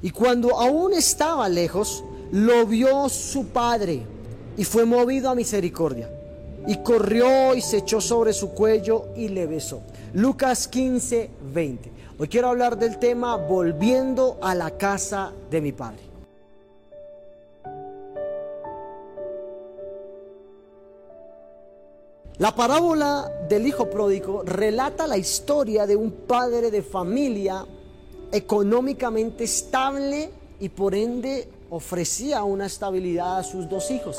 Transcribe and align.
Y 0.00 0.10
cuando 0.10 0.58
aún 0.58 0.92
estaba 0.92 1.48
lejos, 1.48 2.04
lo 2.30 2.66
vio 2.66 3.08
su 3.08 3.46
padre 3.46 4.02
y 4.56 4.64
fue 4.64 4.84
movido 4.84 5.30
a 5.30 5.34
misericordia. 5.34 6.10
Y 6.66 6.76
corrió 6.78 7.54
y 7.54 7.60
se 7.60 7.78
echó 7.78 8.00
sobre 8.00 8.32
su 8.32 8.50
cuello 8.50 9.06
y 9.16 9.28
le 9.28 9.46
besó. 9.46 9.80
Lucas 10.12 10.68
15, 10.68 11.30
20. 11.52 11.92
Hoy 12.18 12.28
quiero 12.28 12.48
hablar 12.48 12.78
del 12.78 12.98
tema 12.98 13.36
volviendo 13.36 14.38
a 14.42 14.54
la 14.54 14.72
casa 14.72 15.32
de 15.50 15.60
mi 15.60 15.72
padre. 15.72 16.08
La 22.38 22.54
parábola 22.54 23.28
del 23.48 23.66
hijo 23.66 23.90
pródigo 23.90 24.42
relata 24.44 25.08
la 25.08 25.16
historia 25.16 25.88
de 25.88 25.96
un 25.96 26.12
padre 26.12 26.70
de 26.70 26.82
familia 26.82 27.66
económicamente 28.32 29.44
estable 29.44 30.30
y 30.60 30.68
por 30.68 30.94
ende 30.94 31.48
ofrecía 31.70 32.44
una 32.44 32.66
estabilidad 32.66 33.38
a 33.38 33.44
sus 33.44 33.68
dos 33.68 33.90
hijos. 33.90 34.16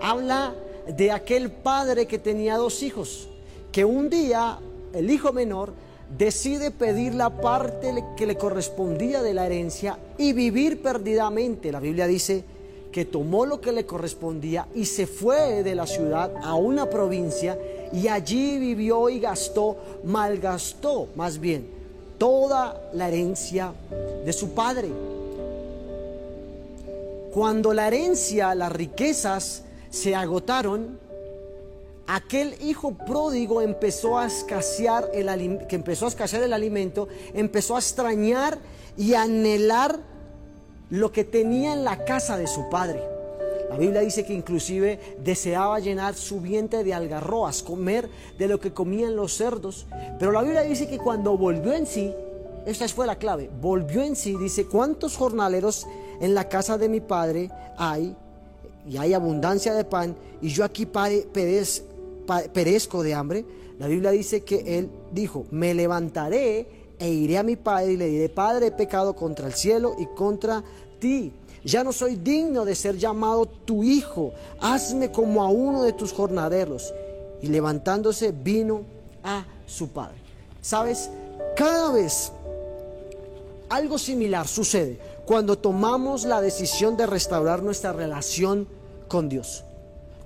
Habla 0.00 0.54
de 0.86 1.12
aquel 1.12 1.50
padre 1.50 2.06
que 2.06 2.18
tenía 2.18 2.56
dos 2.56 2.82
hijos, 2.82 3.28
que 3.70 3.84
un 3.84 4.10
día 4.10 4.58
el 4.92 5.10
hijo 5.10 5.32
menor 5.32 5.72
decide 6.16 6.70
pedir 6.70 7.14
la 7.14 7.30
parte 7.40 8.04
que 8.16 8.26
le 8.26 8.36
correspondía 8.36 9.22
de 9.22 9.34
la 9.34 9.46
herencia 9.46 9.98
y 10.18 10.32
vivir 10.32 10.82
perdidamente. 10.82 11.72
La 11.72 11.80
Biblia 11.80 12.06
dice 12.06 12.44
que 12.90 13.06
tomó 13.06 13.46
lo 13.46 13.60
que 13.60 13.72
le 13.72 13.86
correspondía 13.86 14.68
y 14.74 14.84
se 14.84 15.06
fue 15.06 15.62
de 15.62 15.74
la 15.74 15.86
ciudad 15.86 16.34
a 16.42 16.54
una 16.54 16.90
provincia 16.90 17.58
y 17.92 18.08
allí 18.08 18.58
vivió 18.58 19.08
y 19.08 19.18
gastó, 19.18 19.76
malgastó 20.04 21.08
más 21.16 21.38
bien 21.38 21.81
toda 22.22 22.80
la 22.92 23.08
herencia 23.08 23.72
de 24.24 24.32
su 24.32 24.54
padre. 24.54 24.88
Cuando 27.34 27.74
la 27.74 27.88
herencia, 27.88 28.54
las 28.54 28.70
riquezas 28.70 29.64
se 29.90 30.14
agotaron, 30.14 31.00
aquel 32.06 32.54
hijo 32.62 32.92
pródigo 32.92 33.60
empezó 33.60 34.20
a 34.20 34.26
escasear 34.26 35.10
el 35.12 35.66
que 35.66 35.74
empezó 35.74 36.04
a 36.04 36.10
escasear 36.10 36.44
el 36.44 36.52
alimento, 36.52 37.08
empezó 37.34 37.74
a 37.74 37.80
extrañar 37.80 38.56
y 38.96 39.14
anhelar 39.14 39.98
lo 40.90 41.10
que 41.10 41.24
tenía 41.24 41.72
en 41.72 41.82
la 41.82 42.04
casa 42.04 42.36
de 42.36 42.46
su 42.46 42.70
padre. 42.70 43.02
La 43.72 43.78
Biblia 43.78 44.02
dice 44.02 44.22
que 44.26 44.34
inclusive 44.34 45.00
deseaba 45.24 45.80
llenar 45.80 46.14
su 46.14 46.42
vientre 46.42 46.84
de 46.84 46.92
algarroas, 46.92 47.62
comer 47.62 48.06
de 48.38 48.46
lo 48.46 48.60
que 48.60 48.74
comían 48.74 49.16
los 49.16 49.32
cerdos. 49.34 49.86
Pero 50.18 50.30
la 50.30 50.42
Biblia 50.42 50.60
dice 50.60 50.86
que 50.86 50.98
cuando 50.98 51.38
volvió 51.38 51.72
en 51.72 51.86
sí, 51.86 52.12
esta 52.66 52.86
fue 52.88 53.06
la 53.06 53.16
clave, 53.16 53.48
volvió 53.62 54.02
en 54.02 54.14
sí, 54.14 54.36
dice, 54.36 54.66
¿cuántos 54.66 55.16
jornaleros 55.16 55.86
en 56.20 56.34
la 56.34 56.50
casa 56.50 56.76
de 56.76 56.90
mi 56.90 57.00
padre 57.00 57.50
hay? 57.78 58.14
Y 58.86 58.98
hay 58.98 59.14
abundancia 59.14 59.72
de 59.72 59.84
pan, 59.84 60.14
y 60.42 60.48
yo 60.48 60.64
aquí 60.64 60.84
perezco 62.52 63.02
de 63.02 63.14
hambre. 63.14 63.46
La 63.78 63.86
Biblia 63.86 64.10
dice 64.10 64.44
que 64.44 64.78
él 64.78 64.90
dijo, 65.12 65.46
me 65.50 65.72
levantaré 65.72 66.66
e 66.98 67.08
iré 67.08 67.38
a 67.38 67.42
mi 67.42 67.56
padre 67.56 67.92
y 67.92 67.96
le 67.96 68.06
diré, 68.06 68.28
Padre, 68.28 68.66
he 68.66 68.72
pecado 68.72 69.16
contra 69.16 69.46
el 69.46 69.54
cielo 69.54 69.96
y 69.98 70.04
contra 70.14 70.62
ti 71.00 71.32
ya 71.64 71.84
no 71.84 71.92
soy 71.92 72.16
digno 72.16 72.64
de 72.64 72.74
ser 72.74 72.96
llamado 72.96 73.46
tu 73.46 73.84
hijo. 73.84 74.32
Hazme 74.60 75.12
como 75.12 75.42
a 75.42 75.48
uno 75.48 75.82
de 75.84 75.92
tus 75.92 76.12
jornaleros. 76.12 76.92
Y 77.40 77.48
levantándose 77.48 78.32
vino 78.32 78.82
a 79.22 79.44
su 79.66 79.88
padre. 79.88 80.16
¿Sabes? 80.60 81.10
Cada 81.56 81.92
vez 81.92 82.32
algo 83.68 83.98
similar 83.98 84.46
sucede 84.48 84.98
cuando 85.24 85.56
tomamos 85.56 86.24
la 86.24 86.40
decisión 86.40 86.96
de 86.96 87.06
restaurar 87.06 87.62
nuestra 87.62 87.92
relación 87.92 88.66
con 89.08 89.28
Dios. 89.28 89.64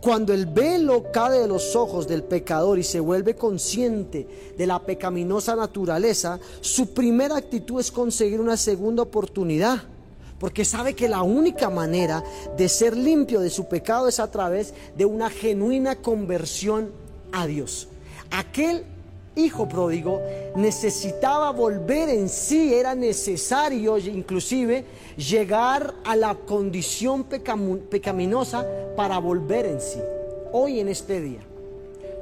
Cuando 0.00 0.32
el 0.32 0.46
velo 0.46 1.04
cae 1.12 1.40
de 1.40 1.48
los 1.48 1.74
ojos 1.74 2.06
del 2.06 2.22
pecador 2.22 2.78
y 2.78 2.82
se 2.82 3.00
vuelve 3.00 3.34
consciente 3.34 4.54
de 4.56 4.66
la 4.66 4.78
pecaminosa 4.78 5.56
naturaleza, 5.56 6.38
su 6.60 6.92
primera 6.92 7.36
actitud 7.36 7.80
es 7.80 7.90
conseguir 7.90 8.40
una 8.40 8.56
segunda 8.56 9.02
oportunidad 9.02 9.82
porque 10.38 10.64
sabe 10.64 10.94
que 10.94 11.08
la 11.08 11.22
única 11.22 11.70
manera 11.70 12.22
de 12.56 12.68
ser 12.68 12.96
limpio 12.96 13.40
de 13.40 13.50
su 13.50 13.66
pecado 13.68 14.08
es 14.08 14.20
a 14.20 14.30
través 14.30 14.74
de 14.96 15.04
una 15.04 15.30
genuina 15.30 15.96
conversión 15.96 16.90
a 17.32 17.46
Dios. 17.46 17.88
Aquel 18.30 18.84
hijo 19.36 19.68
pródigo 19.68 20.20
necesitaba 20.56 21.50
volver 21.50 22.08
en 22.08 22.28
sí, 22.28 22.74
era 22.74 22.94
necesario 22.94 23.98
inclusive 23.98 24.84
llegar 25.16 25.94
a 26.04 26.16
la 26.16 26.34
condición 26.34 27.24
pecaminosa 27.24 28.66
para 28.96 29.18
volver 29.18 29.66
en 29.66 29.80
sí. 29.80 30.00
Hoy 30.52 30.80
en 30.80 30.88
este 30.88 31.20
día. 31.20 31.40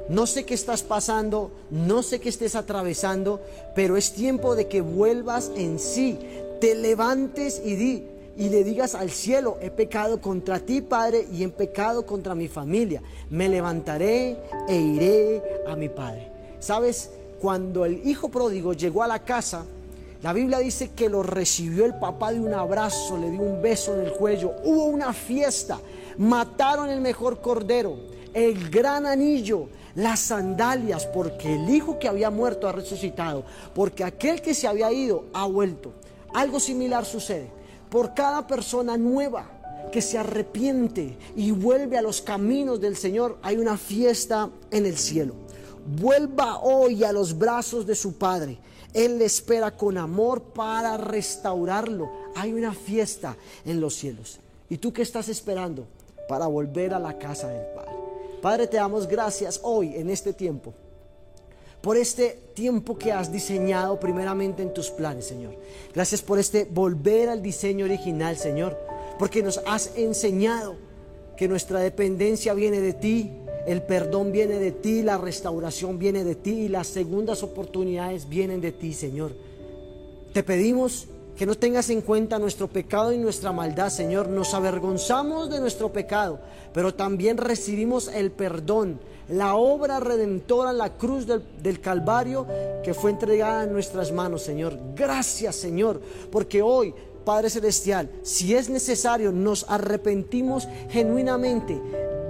No 0.07 0.27
sé 0.27 0.45
qué 0.45 0.53
estás 0.53 0.83
pasando, 0.83 1.49
no 1.71 2.03
sé 2.03 2.19
qué 2.19 2.29
estés 2.29 2.53
atravesando, 2.53 3.41
pero 3.75 3.97
es 3.97 4.13
tiempo 4.13 4.55
de 4.55 4.67
que 4.67 4.81
vuelvas 4.81 5.51
en 5.55 5.79
sí, 5.79 6.19
te 6.59 6.75
levantes 6.75 7.61
y 7.63 7.75
di 7.75 8.03
y 8.37 8.49
le 8.49 8.63
digas 8.63 8.95
al 8.95 9.11
cielo, 9.11 9.57
he 9.61 9.71
pecado 9.71 10.19
contra 10.19 10.59
ti, 10.59 10.81
Padre, 10.81 11.25
y 11.31 11.43
he 11.43 11.49
pecado 11.49 12.05
contra 12.05 12.35
mi 12.35 12.47
familia. 12.47 13.01
Me 13.29 13.47
levantaré 13.47 14.37
e 14.67 14.75
iré 14.75 15.41
a 15.67 15.75
mi 15.75 15.87
Padre. 15.87 16.29
¿Sabes? 16.59 17.11
Cuando 17.39 17.85
el 17.85 18.05
hijo 18.05 18.29
pródigo 18.29 18.73
llegó 18.73 19.03
a 19.03 19.07
la 19.07 19.19
casa, 19.19 19.65
la 20.21 20.33
Biblia 20.33 20.59
dice 20.59 20.91
que 20.91 21.07
lo 21.07 21.23
recibió 21.23 21.85
el 21.85 21.95
papá 21.95 22.33
de 22.33 22.39
un 22.39 22.53
abrazo, 22.53 23.17
le 23.17 23.31
dio 23.31 23.41
un 23.41 23.61
beso 23.61 23.93
en 23.93 24.07
el 24.07 24.11
cuello. 24.11 24.53
Hubo 24.63 24.85
una 24.85 25.13
fiesta. 25.13 25.79
Mataron 26.17 26.89
el 26.89 26.99
mejor 27.01 27.39
cordero, 27.41 27.95
el 28.33 28.69
gran 28.69 29.05
anillo, 29.05 29.67
las 29.95 30.19
sandalias, 30.19 31.05
porque 31.05 31.55
el 31.55 31.69
hijo 31.69 31.99
que 31.99 32.07
había 32.07 32.29
muerto 32.31 32.67
ha 32.67 32.71
resucitado, 32.71 33.43
porque 33.73 34.03
aquel 34.03 34.41
que 34.41 34.53
se 34.53 34.67
había 34.67 34.91
ido 34.91 35.25
ha 35.33 35.45
vuelto. 35.45 35.93
Algo 36.35 36.59
similar 36.59 37.05
sucede 37.05 37.49
por 37.89 38.13
cada 38.13 38.45
persona 38.45 38.97
nueva 38.97 39.49
que 39.89 40.01
se 40.01 40.17
arrepiente 40.17 41.17
y 41.33 41.51
vuelve 41.51 41.97
a 41.97 42.01
los 42.01 42.21
caminos 42.21 42.81
del 42.81 42.97
Señor, 42.97 43.37
hay 43.41 43.55
una 43.55 43.77
fiesta 43.77 44.49
en 44.69 44.85
el 44.85 44.97
cielo. 44.97 45.33
Vuelva 45.97 46.59
hoy 46.59 47.05
a 47.05 47.13
los 47.13 47.37
brazos 47.37 47.85
de 47.85 47.95
su 47.95 48.17
Padre. 48.17 48.57
Él 48.93 49.17
le 49.17 49.23
espera 49.23 49.77
con 49.77 49.97
amor 49.97 50.41
para 50.41 50.97
restaurarlo. 50.97 52.11
Hay 52.35 52.51
una 52.51 52.73
fiesta 52.73 53.37
en 53.63 53.79
los 53.79 53.95
cielos. 53.95 54.39
¿Y 54.69 54.77
tú 54.77 54.91
qué 54.91 55.03
estás 55.03 55.29
esperando 55.29 55.87
para 56.27 56.47
volver 56.47 56.93
a 56.93 56.99
la 56.99 57.17
casa 57.17 57.47
del 57.47 57.65
Padre? 57.73 57.91
Padre, 58.41 58.67
te 58.67 58.75
damos 58.75 59.07
gracias 59.07 59.61
hoy 59.63 59.95
en 59.95 60.09
este 60.09 60.33
tiempo 60.33 60.73
por 61.85 61.97
este 61.97 62.39
tiempo 62.55 62.97
que 62.97 63.11
has 63.11 63.31
diseñado 63.31 63.99
primeramente 63.99 64.63
en 64.63 64.73
tus 64.73 64.89
planes, 64.89 65.27
Señor. 65.27 65.55
Gracias 65.93 66.19
por 66.23 66.39
este 66.39 66.65
volver 66.65 67.29
al 67.29 67.43
diseño 67.43 67.85
original, 67.85 68.37
Señor, 68.37 68.75
porque 69.19 69.43
nos 69.43 69.61
has 69.67 69.95
enseñado 69.95 70.77
que 71.37 71.47
nuestra 71.47 71.79
dependencia 71.79 72.55
viene 72.55 72.81
de 72.81 72.93
ti, 72.93 73.33
el 73.67 73.83
perdón 73.83 74.31
viene 74.31 74.57
de 74.57 74.71
ti, 74.71 75.03
la 75.03 75.19
restauración 75.19 75.99
viene 75.99 76.23
de 76.23 76.33
ti 76.33 76.61
y 76.61 76.69
las 76.69 76.87
segundas 76.87 77.43
oportunidades 77.43 78.27
vienen 78.27 78.61
de 78.61 78.71
ti, 78.71 78.91
Señor. 78.91 79.33
Te 80.33 80.41
pedimos 80.41 81.07
que 81.35 81.45
no 81.45 81.55
tengas 81.55 81.89
en 81.89 82.01
cuenta 82.01 82.39
nuestro 82.39 82.67
pecado 82.67 83.11
y 83.11 83.17
nuestra 83.17 83.51
maldad, 83.51 83.89
Señor. 83.89 84.29
Nos 84.29 84.53
avergonzamos 84.53 85.49
de 85.49 85.59
nuestro 85.59 85.91
pecado, 85.91 86.39
pero 86.73 86.93
también 86.93 87.37
recibimos 87.37 88.07
el 88.07 88.31
perdón, 88.31 88.99
la 89.27 89.55
obra 89.55 89.99
redentora, 89.99 90.71
la 90.71 90.93
cruz 90.97 91.25
del, 91.27 91.81
Calvario 91.81 92.47
que 92.83 92.93
fue 92.93 93.11
entregada 93.11 93.63
en 93.63 93.73
nuestras 93.73 94.11
manos, 94.11 94.43
Señor. 94.43 94.77
Gracias, 94.95 95.55
Señor, 95.55 95.99
porque 96.31 96.61
hoy 96.61 96.93
Padre 97.25 97.49
Celestial, 97.49 98.09
si 98.21 98.55
es 98.55 98.69
necesario, 98.69 99.31
nos 99.31 99.65
arrepentimos 99.67 100.67
genuinamente 100.89 101.81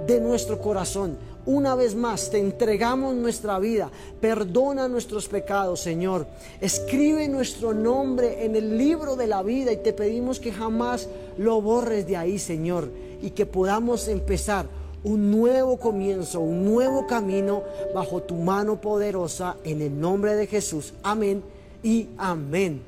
de 0.06 0.20
nuestro 0.20 0.60
corazón. 0.60 1.18
Una 1.46 1.76
vez 1.76 1.94
más, 1.94 2.28
te 2.28 2.38
entregamos 2.38 3.14
nuestra 3.14 3.60
vida. 3.60 3.88
Perdona 4.20 4.88
nuestros 4.88 5.28
pecados, 5.28 5.80
Señor. 5.80 6.26
Escribe 6.60 7.28
nuestro 7.28 7.72
nombre 7.72 8.44
en 8.44 8.56
el 8.56 8.76
libro 8.76 9.14
de 9.14 9.28
la 9.28 9.44
vida 9.44 9.72
y 9.72 9.76
te 9.76 9.92
pedimos 9.92 10.40
que 10.40 10.52
jamás 10.52 11.08
lo 11.38 11.62
borres 11.62 12.06
de 12.08 12.16
ahí, 12.16 12.40
Señor. 12.40 12.88
Y 13.22 13.30
que 13.30 13.46
podamos 13.46 14.08
empezar 14.08 14.66
un 15.04 15.30
nuevo 15.30 15.76
comienzo, 15.76 16.40
un 16.40 16.64
nuevo 16.64 17.06
camino 17.06 17.62
bajo 17.94 18.22
tu 18.22 18.34
mano 18.34 18.80
poderosa 18.80 19.56
en 19.62 19.82
el 19.82 20.00
nombre 20.00 20.34
de 20.34 20.48
Jesús. 20.48 20.94
Amén 21.04 21.44
y 21.80 22.08
amén. 22.18 22.82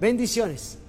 Bendiciones. 0.00 0.83